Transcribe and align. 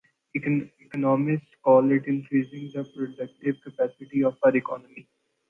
Economists 0.33 1.53
call 1.63 1.91
it 1.91 2.07
“increasing 2.07 2.71
the 2.73 2.83
productive 2.95 3.55
capacity 3.63 4.23
of 4.23 4.35
our 4.41 4.57
economy.” 4.57 5.07